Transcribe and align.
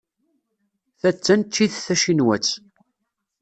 Ta 0.99 1.09
d 1.15 1.17
taneččit 1.17 1.73
tacinwat. 1.85 2.47